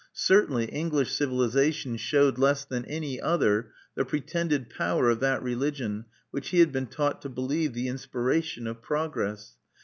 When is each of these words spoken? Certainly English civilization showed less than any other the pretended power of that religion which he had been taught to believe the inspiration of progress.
Certainly 0.13 0.65
English 0.65 1.13
civilization 1.13 1.95
showed 1.95 2.39
less 2.39 2.65
than 2.65 2.85
any 2.85 3.21
other 3.21 3.71
the 3.93 4.03
pretended 4.03 4.67
power 4.67 5.11
of 5.11 5.19
that 5.19 5.43
religion 5.43 6.05
which 6.31 6.49
he 6.49 6.59
had 6.59 6.71
been 6.71 6.87
taught 6.87 7.21
to 7.21 7.29
believe 7.29 7.73
the 7.75 7.87
inspiration 7.87 8.65
of 8.65 8.81
progress. 8.81 9.57